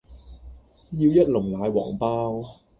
[0.93, 2.59] 要一籠奶黃包